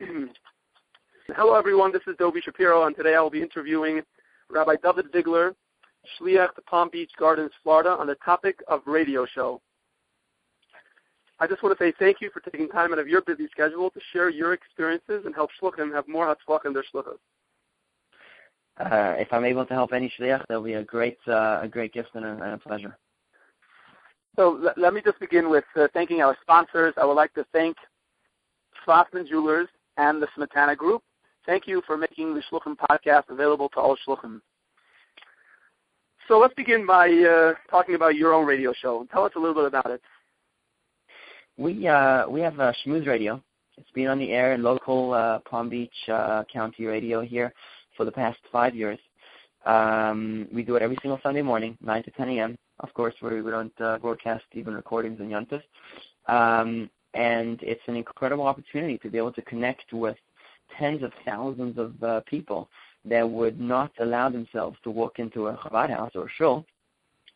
[1.36, 1.92] Hello, everyone.
[1.92, 4.00] This is Dovi Shapiro, and today I will be interviewing
[4.48, 5.54] Rabbi Dovid Vigler,
[6.18, 9.60] Shliach to Palm Beach Gardens, Florida, on the topic of radio show.
[11.38, 13.90] I just want to say thank you for taking time out of your busy schedule
[13.90, 17.18] to share your experiences and help Shluchim have more Hatzlach in their Shlichus.
[18.78, 21.92] Uh, if I'm able to help any Shliach, that'll be a great, uh, a great
[21.92, 22.96] gift and a, and a pleasure.
[24.36, 26.94] So l- let me just begin with uh, thanking our sponsors.
[26.96, 27.76] I would like to thank
[28.86, 29.68] Schlossman Jewelers
[30.00, 31.02] and the Smetana Group.
[31.46, 34.40] Thank you for making the Shluchim podcast available to all Shluchim.
[36.26, 39.06] So let's begin by uh, talking about your own radio show.
[39.12, 40.00] Tell us a little bit about it.
[41.58, 43.42] We uh, we have a Schmooze Radio.
[43.76, 47.52] It's been on the air in local uh, Palm Beach uh, County radio here
[47.96, 48.98] for the past five years.
[49.66, 52.56] Um, we do it every single Sunday morning, 9 to 10 a.m.
[52.80, 55.62] Of course, where we don't uh, broadcast even recordings in Yontif.
[56.28, 60.16] Um, and it's an incredible opportunity to be able to connect with
[60.78, 62.68] tens of thousands of uh, people
[63.04, 66.64] that would not allow themselves to walk into a Chabad house or a shul,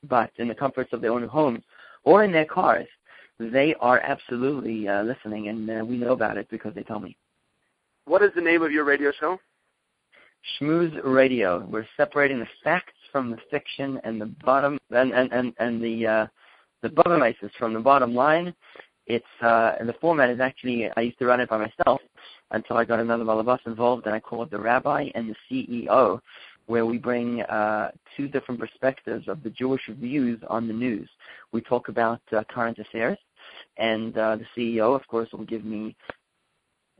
[0.08, 1.62] but in the comforts of their own homes
[2.04, 2.86] or in their cars,
[3.38, 7.16] they are absolutely uh, listening, and uh, we know about it because they tell me.
[8.04, 9.38] What is the name of your radio show?
[10.60, 11.66] Schmooze Radio.
[11.70, 16.06] We're separating the facts from the fiction and the bottom and and and, and the
[16.06, 16.26] uh,
[16.82, 17.22] the bottom
[17.58, 18.54] from the bottom line.
[19.06, 22.00] It's uh, and the format is actually I used to run it by myself
[22.50, 26.20] until I got another Balabas involved, and I call it the Rabbi and the CEO,
[26.66, 31.08] where we bring uh, two different perspectives of the Jewish views on the news.
[31.52, 33.18] We talk about uh, current affairs,
[33.76, 35.94] and uh, the CEO, of course, will give me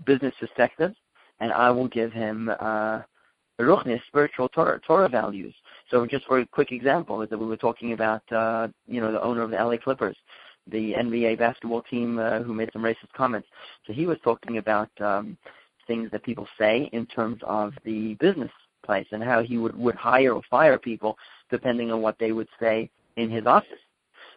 [0.04, 0.96] business perspectives,
[1.40, 3.00] and I will give him uh,
[3.60, 5.54] ruchnis, spiritual Torah, Torah values.
[5.90, 9.12] So just for a quick example, is that we were talking about, uh, you know,
[9.12, 10.16] the owner of the LA Clippers,
[10.70, 13.48] the NBA basketball team uh, who made some racist comments.
[13.86, 15.36] So he was talking about um,
[15.86, 18.50] things that people say in terms of the business
[18.84, 21.16] place and how he would, would hire or fire people
[21.50, 23.68] depending on what they would say in his office.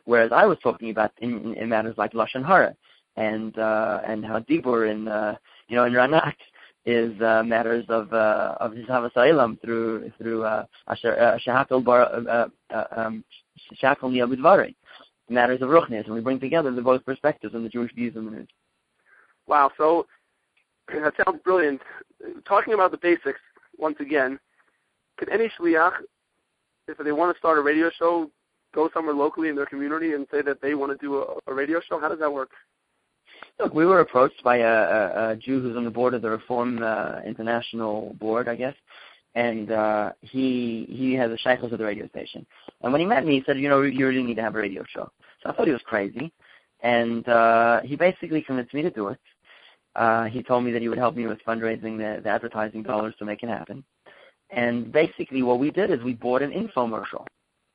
[0.05, 2.75] Whereas I was talking about in, in matters like lashon hara
[3.17, 5.35] and uh, and how dibur in uh,
[5.67, 6.35] you know in Ranak
[6.85, 12.49] is uh, matters of uh, of Hishav through through uh, Shahakal Bar
[13.81, 14.73] Shakal
[15.29, 18.21] matters of Ruchnis, and we bring together the both perspectives and the Jewish views the
[18.21, 18.47] news.
[19.47, 20.07] Wow, so
[20.89, 21.81] that sounds brilliant.
[22.47, 23.39] Talking about the basics
[23.77, 24.39] once again,
[25.17, 25.93] could any shliach,
[26.87, 28.29] if they want to start a radio show,
[28.73, 31.53] go somewhere locally in their community and say that they want to do a, a
[31.53, 31.99] radio show?
[31.99, 32.51] How does that work?
[33.59, 36.29] Look, we were approached by a, a, a Jew who's on the board of the
[36.29, 38.75] Reform uh, International Board, I guess,
[39.35, 42.45] and uh, he he has a shaykhos at the radio station.
[42.81, 44.59] And when he met me, he said, you know, you really need to have a
[44.59, 45.11] radio show.
[45.47, 46.31] I thought he was crazy,
[46.81, 49.19] and uh, he basically convinced me to do it.
[49.95, 53.15] Uh, he told me that he would help me with fundraising the, the advertising dollars
[53.17, 53.83] to make it happen.
[54.49, 57.25] And basically, what we did is we bought an infomercial.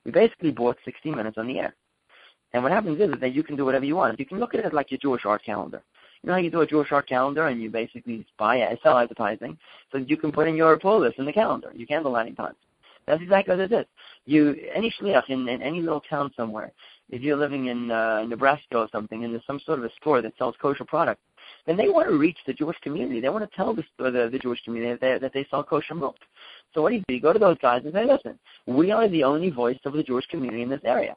[0.05, 1.75] We basically bought 60 minutes on the air.
[2.53, 4.19] And what happens is, that you can do whatever you want.
[4.21, 5.82] You can look at it like your Jewish art calendar.
[6.22, 8.99] You know how you do a Jewish art calendar and you basically buy it, sell
[8.99, 9.59] advertising,
[9.91, 12.56] so you can put in your pull list in the calendar, your candle lighting times.
[13.06, 13.87] That's exactly what it is.
[14.27, 16.72] You any shliach in, in any little town somewhere,
[17.12, 20.23] if you're living in uh, Nebraska or something, and there's some sort of a store
[20.23, 21.21] that sells kosher products,
[21.67, 23.21] then they want to reach the Jewish community.
[23.21, 25.95] They want to tell the the, the Jewish community that they, that they sell kosher
[25.95, 26.17] milk.
[26.75, 27.15] So what do you do?
[27.15, 30.03] You go to those guys and say, listen, we are the only voice of the
[30.03, 31.15] Jewish community in this area.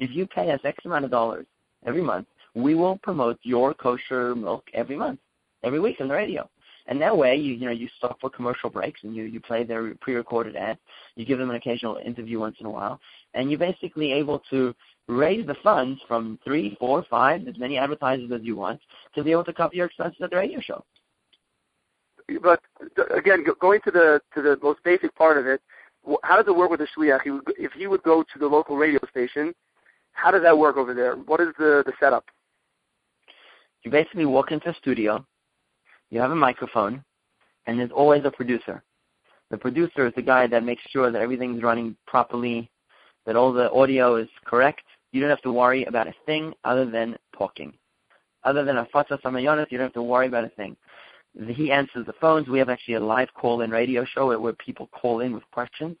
[0.00, 1.46] If you pay us X amount of dollars
[1.86, 5.20] every month, we will promote your kosher milk every month,
[5.62, 6.50] every week on the radio.
[6.88, 9.62] And that way, you you know you stop for commercial breaks and you you play
[9.62, 10.80] their pre-recorded ads.
[11.14, 13.00] You give them an occasional interview once in a while,
[13.34, 14.74] and you're basically able to
[15.08, 18.80] raise the funds from three, four, five, as many advertisers as you want
[19.14, 20.84] to be able to cover your expenses at the radio show.
[22.42, 22.60] But
[23.14, 25.60] again, going to the to the most basic part of it,
[26.24, 27.20] how does it work with the shliach?
[27.56, 29.54] If he would go to the local radio station
[30.16, 31.14] how does that work over there?
[31.14, 32.24] What is the, the setup?
[33.84, 35.24] You basically walk into a studio,
[36.10, 37.04] you have a microphone,
[37.66, 38.82] and there's always a producer.
[39.50, 42.70] The producer is the guy that makes sure that everything's running properly,
[43.26, 44.82] that all the audio is correct.
[45.12, 47.72] You don't have to worry about a thing other than talking.
[48.44, 50.76] Other than a fatza samayonis, you don't have to worry about a thing.
[51.48, 52.48] He answers the phones.
[52.48, 55.96] We have actually a live call-in radio show where, where people call in with questions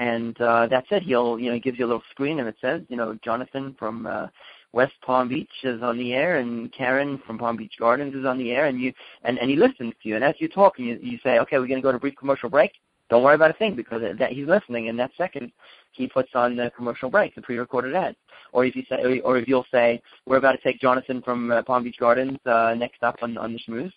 [0.00, 1.02] and uh, that's it.
[1.02, 3.76] He'll, you know, he gives you a little screen, and it says, you know, Jonathan
[3.78, 4.28] from uh,
[4.72, 8.38] West Palm Beach is on the air, and Karen from Palm Beach Gardens is on
[8.38, 8.94] the air, and you,
[9.24, 10.14] and, and he listens to you.
[10.14, 12.00] And as you talk, and you, you say, okay, we're going to go to a
[12.00, 12.72] brief commercial break.
[13.10, 14.86] Don't worry about a thing because that he's listening.
[14.86, 15.50] In that second,
[15.90, 18.14] he puts on the commercial break, the pre-recorded ad.
[18.52, 21.62] Or if you say, or if you'll say, we're about to take Jonathan from uh,
[21.62, 23.92] Palm Beach Gardens uh, next up on on the schmooze,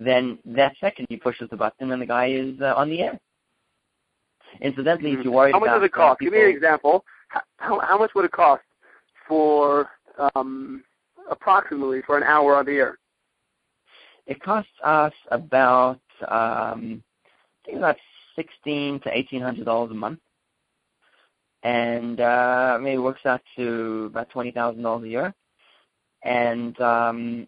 [0.00, 3.20] then that second he pushes the button and the guy is uh, on the air.
[4.62, 5.20] Incidentally, mm-hmm.
[5.20, 5.60] if you worry about.
[5.60, 6.18] how much does it cost?
[6.18, 7.04] People, Give me an example.
[7.58, 8.62] How, how much would it cost
[9.28, 9.90] for
[10.34, 10.82] um,
[11.30, 12.98] approximately for an hour on the air?
[14.26, 17.02] It costs us about um,
[17.64, 17.96] I think about
[18.36, 20.20] sixteen to eighteen hundred dollars a month,
[21.62, 25.34] and uh, maybe it works out to about twenty thousand dollars a year.
[26.22, 27.46] And um,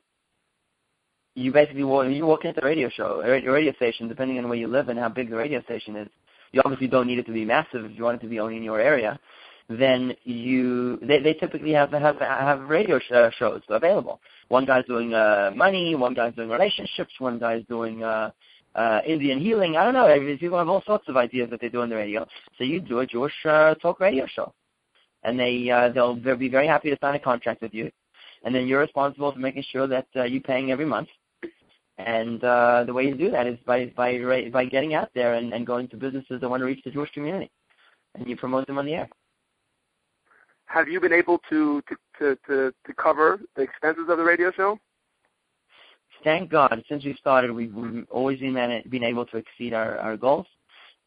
[1.34, 4.68] you basically you walk into a radio show, a radio station, depending on where you
[4.68, 6.08] live and how big the radio station is.
[6.52, 8.56] You obviously don't need it to be massive if you want it to be only
[8.56, 9.18] in your area.
[9.68, 14.20] Then you, they, they typically have have have radio sh- uh, shows available.
[14.48, 18.30] One guy's doing uh, money, one guy's doing relationships, one guy's doing uh,
[18.76, 19.76] uh, Indian healing.
[19.76, 20.36] I don't know.
[20.38, 22.26] People have all sorts of ideas that they do on the radio.
[22.58, 24.52] So you do a Jewish uh, talk radio show,
[25.24, 27.90] and they uh, they'll they'll be very happy to sign a contract with you,
[28.44, 31.08] and then you're responsible for making sure that uh, you're paying every month
[31.98, 35.52] and uh, the way you do that is by by by getting out there and,
[35.52, 37.50] and going to businesses that want to reach the Jewish community,
[38.14, 39.08] and you promote them on the air.
[40.66, 44.52] Have you been able to to to to, to cover the expenses of the radio
[44.52, 44.78] show?
[46.26, 50.16] Thank God, since we started, we've, we've always been been able to exceed our our
[50.16, 50.46] goals.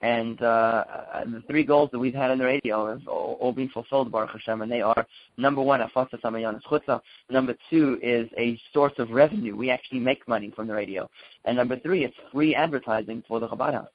[0.02, 0.86] And uh,
[1.26, 4.32] the three goals that we've had on the radio have all, all been fulfilled, Baruch
[4.32, 5.06] Hashem, and they are
[5.36, 7.02] number one, Afasa Samayanis Chutza.
[7.30, 9.58] Number two is a source of revenue.
[9.58, 11.10] We actually make money from the radio.
[11.44, 13.94] And number three, it's free advertising for the Chabad House.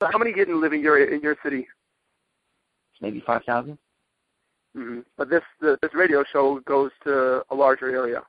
[0.00, 1.68] So how many in live in your in your city?
[3.02, 3.76] Maybe five thousand.
[4.74, 5.00] Mm-hmm.
[5.18, 8.22] But this the, this radio show goes to a larger area.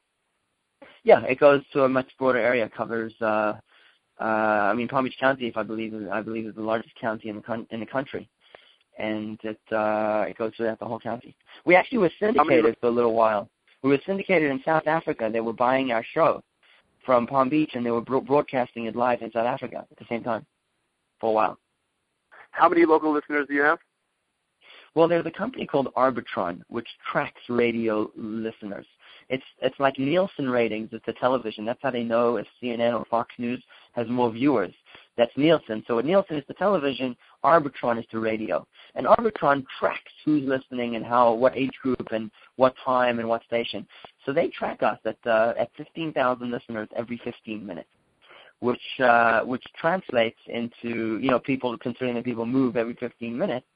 [1.03, 2.65] Yeah, it goes to a much broader area.
[2.65, 3.53] It covers uh,
[4.19, 7.29] uh, I mean, Palm Beach County, if I believe, I believe is the largest county
[7.29, 8.29] in the con- in the country,
[8.97, 11.35] and it uh, it goes throughout the whole county.
[11.65, 13.49] We actually were syndicated for a little while.
[13.81, 15.29] We were syndicated in South Africa.
[15.31, 16.43] They were buying our show
[17.05, 20.05] from Palm Beach, and they were bro- broadcasting it live in South Africa at the
[20.09, 20.45] same time
[21.21, 21.57] for a while.
[22.51, 23.79] How many local listeners do you have?
[24.95, 28.87] Well, there's a company called Arbitron, which tracks radio listeners.
[29.29, 30.89] It's it's like Nielsen ratings.
[30.91, 31.63] It's a television.
[31.63, 34.73] That's how they know if CNN or Fox News has more viewers.
[35.17, 35.83] That's Nielsen.
[35.85, 38.65] So what Nielsen is the television, Arbitron is the radio.
[38.95, 43.43] And Arbitron tracks who's listening and how, what age group and what time and what
[43.43, 43.85] station.
[44.25, 47.89] So they track us at uh, at 15,000 listeners every 15 minutes,
[48.61, 53.67] which uh, which translates into you know people considering that people move every 15 minutes,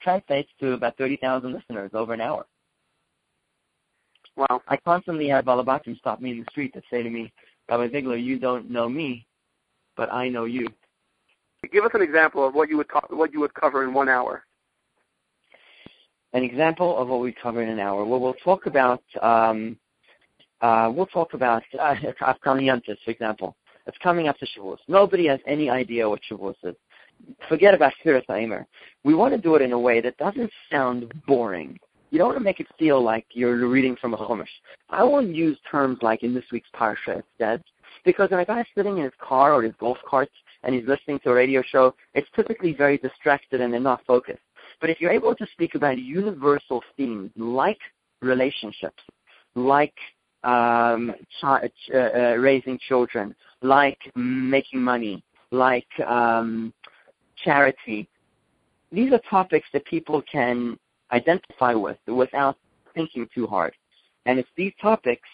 [0.00, 2.46] translates to about 30,000 listeners over an hour.
[4.36, 4.62] Wow.
[4.68, 7.32] I constantly have Balabatim stop me in the street that say to me,
[7.68, 9.26] Rabbi Vigler, you don't know me,
[9.96, 10.66] but I know you.
[11.72, 14.08] Give us an example of what you would co- what you would cover in one
[14.08, 14.44] hour.
[16.32, 18.04] An example of what we cover in an hour.
[18.04, 19.76] Well, we'll talk about um,
[20.60, 23.56] uh, we'll talk about uh, for example.
[23.86, 24.78] It's coming up to Shavuos.
[24.88, 26.74] Nobody has any idea what Shavuos is.
[27.48, 28.66] Forget about Firas Aimer.
[29.04, 31.78] We want to do it in a way that doesn't sound boring.
[32.16, 34.46] You don't want to make it feel like you're reading from a Chumash.
[34.88, 37.62] I won't use terms like in this week's Parsha instead,
[38.06, 40.30] because when a guy's sitting in his car or his golf cart
[40.62, 44.40] and he's listening to a radio show, it's typically very distracted and they're not focused.
[44.80, 47.80] But if you're able to speak about universal themes like
[48.22, 49.02] relationships,
[49.54, 49.92] like
[50.42, 56.72] um, ch- uh, uh, raising children, like making money, like um,
[57.44, 58.08] charity,
[58.90, 60.78] these are topics that people can
[61.12, 62.56] identify with without
[62.94, 63.74] thinking too hard.
[64.24, 65.28] And it's these topics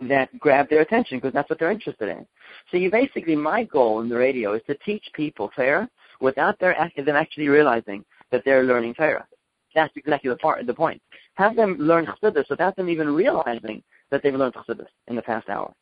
[0.00, 2.26] that grab their attention because that's what they're interested in.
[2.70, 5.88] So you basically, my goal in the radio is to teach people Torah
[6.20, 9.26] without their, them actually realizing that they're learning Torah.
[9.74, 11.00] That's exactly the part, the point.
[11.34, 15.48] Have them learn Chassidus without them even realizing that they've learned Chassidus in the past
[15.48, 15.72] hour.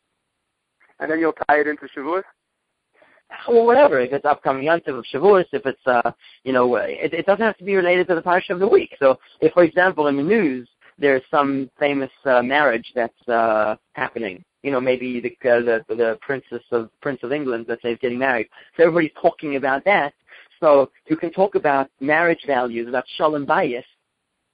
[0.99, 2.23] And then you'll tie it into Shavuos?
[3.47, 3.99] Well, whatever.
[3.99, 6.11] If it's upcoming Yontiv of Shavuos, if it's, uh,
[6.43, 8.95] you know, it, it doesn't have to be related to the parsha of the week.
[8.99, 10.67] So, if, for example, in the news
[10.97, 16.17] there's some famous uh, marriage that's uh, happening, you know, maybe the, uh, the the
[16.21, 18.47] princess of Prince of England, let's say, getting married.
[18.75, 20.13] So everybody's talking about that.
[20.59, 23.83] So you can talk about marriage values, about shalom bayis,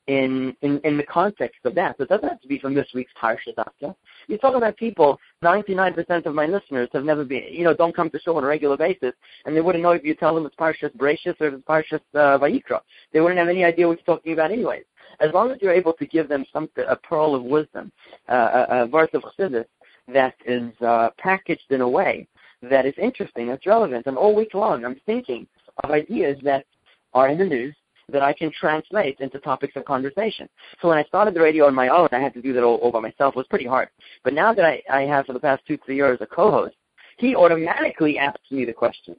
[0.08, 1.98] in, in, in the context of that.
[1.98, 3.96] So it doesn't have to be from this week's Parsha Dafka.
[4.28, 8.10] You're talking about people, 99% of my listeners have never been, you know, don't come
[8.10, 9.14] to show on a regular basis,
[9.46, 12.02] and they wouldn't know if you tell them it's Parshas Bereshis or if it's Parshas
[12.16, 12.82] uh, Vayikra.
[13.14, 14.84] They wouldn't have any idea what you're talking about anyways.
[15.20, 17.92] As long as you're able to give them something, a pearl of wisdom,
[18.30, 19.66] uh, a, a verse of chassidus
[20.08, 22.28] that is uh, packaged in a way
[22.64, 25.48] that is interesting, that's relevant, and all week long I'm thinking
[25.84, 26.66] of ideas that
[27.14, 27.76] are in the news
[28.10, 30.48] that I can translate into topics of conversation.
[30.82, 32.76] So when I started the radio on my own, I had to do that all,
[32.78, 33.36] all by myself.
[33.36, 33.90] It was pretty hard.
[34.24, 36.76] But now that I, I have for the past two, three years a co-host,
[37.18, 39.16] he automatically asks me the question.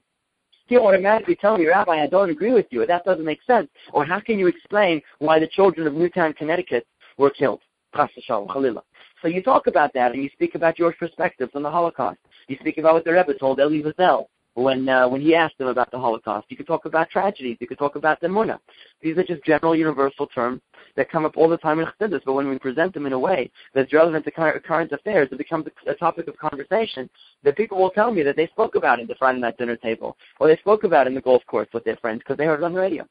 [0.66, 2.84] He automatically tells me, Rabbi, I don't agree with you.
[2.86, 3.68] That doesn't make sense.
[3.92, 6.86] Or how can you explain why the children of Newtown, Connecticut
[7.18, 7.60] were killed?
[7.94, 12.18] So you talk about that and you speak about your perspectives on the Holocaust.
[12.48, 15.68] You speak about what the Rebbe told Elie Wiesel when uh, when he asked them
[15.68, 16.46] about the Holocaust.
[16.50, 17.56] You could talk about tragedies.
[17.60, 18.58] You could talk about the.
[19.00, 20.60] These are just general universal terms
[20.96, 23.18] that come up all the time in Chassidus, but when we present them in a
[23.18, 27.08] way that's relevant to current affairs, it becomes a topic of conversation
[27.44, 30.16] that people will tell me that they spoke about at the Friday night dinner table,
[30.38, 32.64] or they spoke about in the golf course with their friends because they heard it
[32.64, 33.06] on the radio.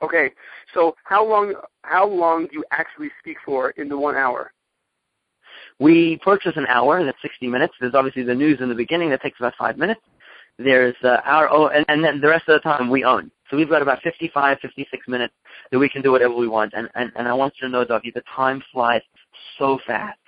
[0.00, 0.30] Okay,
[0.74, 4.52] so how long how long do you actually speak for in the one hour?
[5.78, 7.74] We purchase an hour, that's 60 minutes.
[7.80, 10.00] There's obviously the news in the beginning that takes about five minutes.
[10.58, 13.30] There's uh, our own, and, and then the rest of the time we own.
[13.48, 15.34] So we've got about 55, 56 minutes
[15.70, 16.72] that we can do whatever we want.
[16.76, 19.02] And, and, and I want you to know, Dovi, the time flies
[19.58, 20.18] so fast.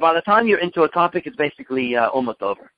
[0.00, 2.70] By the time you're into a topic, it's basically uh, almost over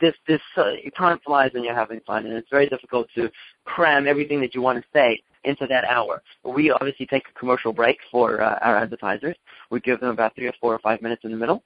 [0.00, 3.30] this this uh, time flies when you're having fun, and it's very difficult to
[3.64, 6.22] cram everything that you want to say into that hour.
[6.44, 9.36] We obviously take a commercial break for uh, our advertisers.
[9.70, 11.62] We give them about three or four or five minutes in the middle.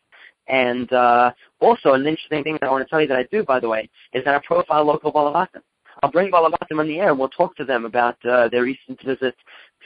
[0.48, 3.44] And uh, also, an interesting thing that I want to tell you that I do,
[3.44, 5.62] by the way, is that I profile local Balabatim.
[6.02, 9.00] I'll bring Balabatim on the air and we'll talk to them about uh, their recent
[9.02, 9.36] visit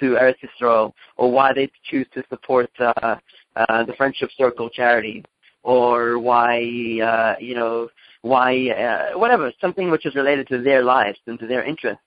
[0.01, 3.17] to Eretz Yisrael or why they choose to support uh,
[3.57, 5.25] uh, the Friendship Circle charity
[5.63, 6.59] or why,
[7.03, 7.89] uh, you know,
[8.23, 12.03] why, uh, whatever, something which is related to their lives and to their interests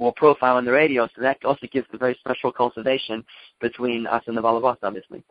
[0.00, 1.06] will profile on the radio.
[1.14, 3.22] So that also gives a very special cultivation
[3.60, 5.22] between us and the Balabas, obviously.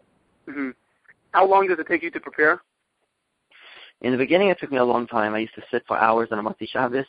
[0.47, 0.69] Mm-hmm.
[1.31, 2.61] How long does it take you to prepare?
[4.01, 5.33] In the beginning, it took me a long time.
[5.33, 7.05] I used to sit for hours on a Motzei Shabbos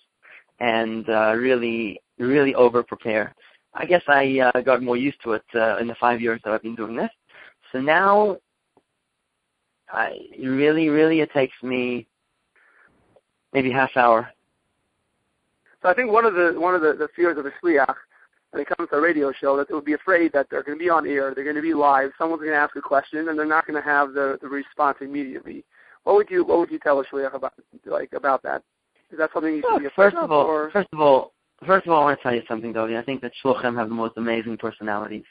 [0.59, 3.35] and uh, really, really over prepare.
[3.75, 6.53] I guess I uh, got more used to it uh, in the five years that
[6.53, 7.11] I've been doing this.
[7.71, 8.39] So now,
[9.89, 12.09] I really, really, it takes me
[13.53, 14.29] maybe half hour.
[15.83, 17.95] So I think one of the one of the, the fears of a shliach
[18.51, 20.77] when it comes to a radio show that they would be afraid that they're going
[20.77, 23.29] to be on air, they're going to be live, someone's going to ask a question,
[23.29, 25.65] and they're not going to have the, the response immediately.
[26.05, 27.53] What would you what would you tell a shliach about
[27.87, 28.63] like about that?
[29.11, 30.71] Is that something you should be afraid first of, all, or?
[30.71, 31.33] First of all,
[31.67, 32.99] first of all, I want to tell you something, Dovi.
[32.99, 35.25] I think that shluchim have the most amazing personalities,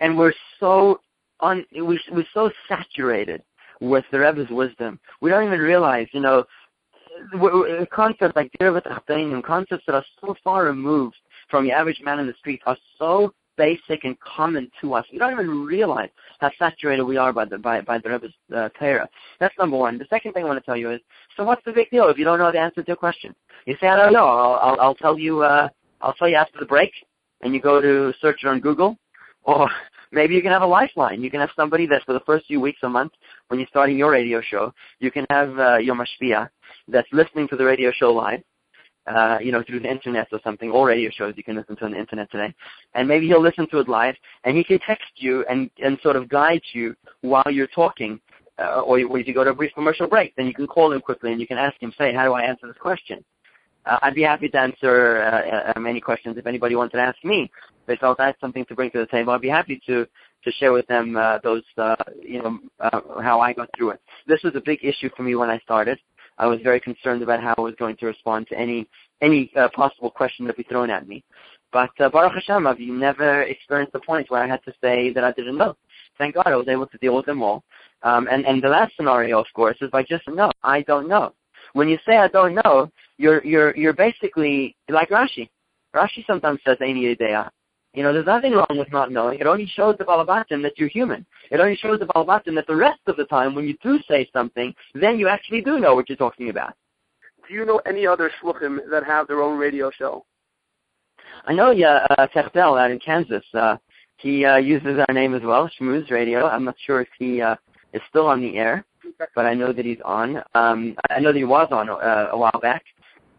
[0.00, 1.00] and we're so
[1.40, 3.42] on we we're so saturated
[3.80, 4.98] with the Rebbe's wisdom.
[5.20, 6.44] We don't even realize, you know,
[7.92, 11.16] concepts like Dirvat and concepts that are so far removed
[11.50, 15.04] from the average man in the street are so basic and common to us.
[15.12, 18.68] We don't even realize how saturated we are by the by, by the Rebbe's uh,
[18.78, 19.08] Torah.
[19.40, 19.98] That's number one.
[19.98, 21.00] The second thing I want to tell you is,
[21.36, 23.34] so what's the big deal if you don't know the answer to your question?
[23.66, 24.26] You say, I don't know.
[24.26, 25.42] I'll, I'll, I'll tell you.
[25.42, 25.68] Uh,
[26.00, 26.92] I'll tell you after the break,
[27.42, 28.96] and you go to search it on Google,
[29.42, 29.68] or
[30.12, 31.22] maybe you can have a lifeline.
[31.22, 33.12] You can have somebody that for the first few weeks a month
[33.48, 36.48] when you're starting your radio show, you can have uh, your mashpia
[36.88, 38.42] that's listening to the radio show live,
[39.06, 40.70] uh, you know, through the internet or something.
[40.70, 42.54] or radio shows you can listen to on the internet today.
[42.94, 46.16] And maybe he'll listen to it live, and he can text you and, and sort
[46.16, 48.20] of guide you while you're talking.
[48.60, 50.92] Uh, or, or if you go to a brief commercial break, then you can call
[50.92, 53.24] him quickly and you can ask him, say, how do I answer this question?
[53.88, 57.22] Uh, I'd be happy to answer uh, uh, many questions if anybody wanted to ask
[57.24, 57.50] me.
[57.80, 60.06] If they felt I had something to bring to the table, I'd be happy to
[60.44, 64.00] to share with them uh, those, uh, you know, uh, how I got through it.
[64.28, 65.98] This was a big issue for me when I started.
[66.38, 68.88] I was very concerned about how I was going to respond to any
[69.20, 71.24] any uh, possible question that be thrown at me.
[71.72, 75.12] But uh, Baruch Hashem, I've you never experienced the point where I had to say
[75.12, 75.76] that I didn't know.
[76.16, 77.64] Thank God I was able to deal with them all.
[78.02, 81.34] Um, and, and the last scenario, of course, is by just no, I don't know.
[81.72, 85.48] When you say I don't know, you're you're you're basically like Rashi.
[85.94, 87.50] Rashi sometimes says Eini Yodea.
[87.94, 89.40] You know, there's nothing wrong with not knowing.
[89.40, 91.24] It only shows the Balabatim that you're human.
[91.50, 94.28] It only shows the Balabatim that the rest of the time when you do say
[94.32, 96.74] something, then you actually do know what you're talking about.
[97.48, 100.24] Do you know any other shluchim that have their own radio show?
[101.46, 103.44] I know, yeah, uh, Tiechtel out in Kansas.
[103.54, 103.76] Uh,
[104.18, 106.46] he uh, uses our name as well, Shmooze Radio.
[106.46, 107.56] I'm not sure if he uh,
[107.92, 108.84] is still on the air,
[109.34, 110.42] but I know that he's on.
[110.54, 112.84] Um, I know that he was on uh, a while back.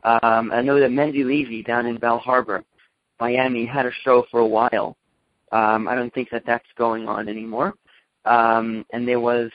[0.04, 2.64] Um, I know that Mendy Levy down in Bal Harbour
[3.20, 4.96] Miami had a show for a while.
[5.52, 7.74] Um, I don't think that that's going on anymore.
[8.26, 9.50] Um, and there was,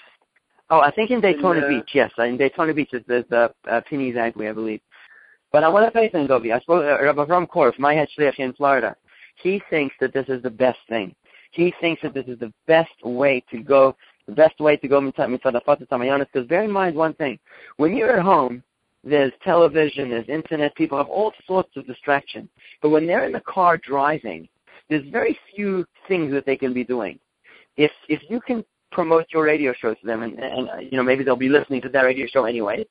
[0.70, 4.50] oh, I think in Daytona Beach, yes, in Daytona Beach, there's the uh, Penny Zagwe,
[4.50, 4.80] I believe.
[5.52, 6.54] But I want to tell you something, Dovi.
[6.54, 8.96] I spoke uh, Rabbi Ram Korf, my head shliach in Florida.
[9.36, 11.14] He thinks that this is the best thing.
[11.52, 15.00] He thinks that this is the best way to go, the best way to go
[15.00, 17.38] mitzvah mitzvah because bear in mind one thing:
[17.76, 18.62] when you're at home
[19.04, 22.48] there's television, there's internet, people have all sorts of distractions.
[22.80, 24.48] But when they're in the car driving,
[24.88, 27.18] there's very few things that they can be doing.
[27.76, 31.02] If if you can promote your radio show to them, and, and uh, you know
[31.02, 32.86] maybe they'll be listening to that radio show anyway,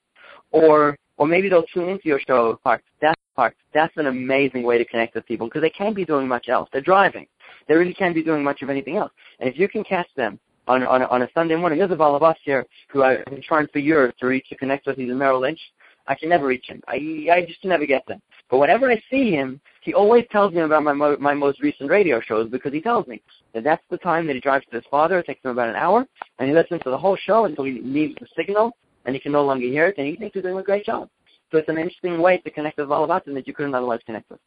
[0.52, 2.60] or or maybe they'll tune into your show.
[2.64, 6.06] Part that part that's an amazing way to connect with people because they can't be
[6.06, 6.70] doing much else.
[6.72, 7.26] They're driving.
[7.68, 9.12] They really can't be doing much of anything else.
[9.40, 12.36] And if you can catch them on on on a Sunday morning, there's a Balabas
[12.44, 14.98] here who I've been trying for years to reach to connect with.
[14.98, 15.60] He's in Merrill Lynch.
[16.08, 16.82] I can never reach him.
[16.88, 18.22] I I just never get them.
[18.50, 21.90] But whenever I see him, he always tells me about my mo- my most recent
[21.90, 23.22] radio shows because he tells me
[23.54, 25.20] that that's the time that he drives to his father.
[25.20, 26.06] It takes him about an hour,
[26.40, 29.32] and he listens to the whole show until he leaves the signal, and he can
[29.32, 31.10] no longer hear it, and he thinks he's doing a great job.
[31.52, 34.40] So it's an interesting way to connect with Balabatim that you couldn't otherwise connect with.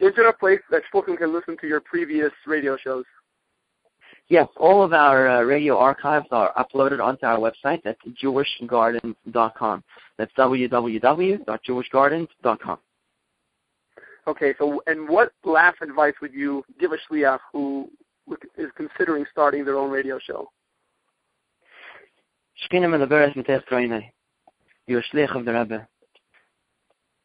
[0.00, 3.04] Is there a place that Shluchim can listen to your previous radio shows?
[4.30, 7.82] Yes, all of our uh, radio archives are uploaded onto our website.
[7.82, 9.82] That's jewishgardens.com.
[10.18, 12.78] That's www.jewishgardens.com.
[14.26, 17.88] Okay, so and what last advice would you give a shliach who
[18.58, 20.50] is considering starting their own radio show?
[24.86, 25.88] You're a shliach of the Rebbe.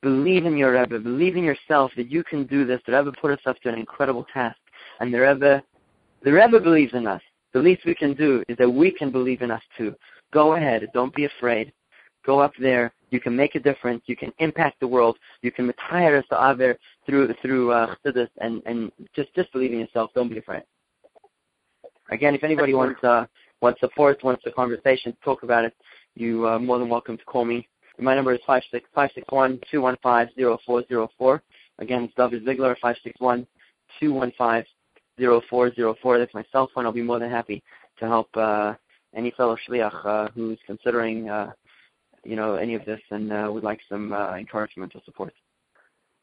[0.01, 1.00] Believe in your Rebbe.
[1.00, 2.79] Believe in yourself that you can do this.
[2.86, 4.57] The Rebbe put us up to an incredible task,
[5.01, 5.62] and the Rebbe
[6.24, 7.22] the Rebbe believes in us.
[7.53, 9.94] The least we can do is that we can believe in us too.
[10.34, 10.88] Go ahead.
[10.94, 11.72] Don't be afraid.
[12.25, 12.94] Go up there.
[13.12, 14.01] You can make a difference.
[14.08, 15.18] You can impact the world.
[15.42, 19.72] You can retire us to Aver through through uh, this and and just just believe
[19.72, 20.12] in yourself.
[20.15, 20.63] Don't be afraid.
[22.10, 23.25] Again, if anybody wants uh,
[23.62, 25.75] wants support, wants a conversation, talk about it,
[26.15, 27.68] you are more than welcome to call me.
[28.00, 31.44] My number is five six five six one two one five zero four zero four.
[31.80, 33.46] Again, it's Dovid Vigler five six one
[34.00, 34.65] two one five
[35.20, 36.20] 0404.
[36.20, 36.86] That's my cell phone.
[36.86, 37.63] I'll be more than happy
[38.00, 38.74] to help uh,
[39.15, 41.51] any fellow shliach uh, who's considering, uh,
[42.24, 45.34] you know, any of this and uh, would like some uh, encouragement or support.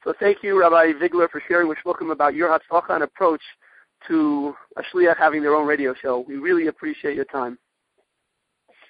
[0.04, 3.42] So thank you, Rabbi Vigler, for sharing with Shluchim about your Hatzlacha and approach
[4.08, 6.24] to a shliach having their own radio show.
[6.26, 7.58] We really appreciate your time.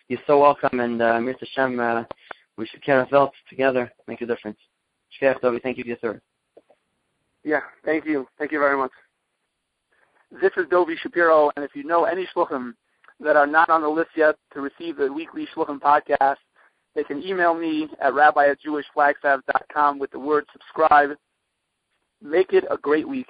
[0.09, 1.47] You're so welcome, and uh, Mr.
[1.53, 2.05] Shem, uh,
[2.57, 4.59] we should care ourselves together, make a difference.
[5.21, 6.23] Shkech, thank you for your service.
[7.43, 8.27] Yeah, thank you.
[8.39, 8.91] Thank you very much.
[10.31, 12.75] This is Dovi Shapiro, and if you know any shluchim
[13.19, 16.37] that are not on the list yet to receive the weekly shluchim podcast,
[16.95, 21.11] they can email me at rabbi at jewishflagstaff.com with the word subscribe.
[22.23, 23.27] Make it a great week.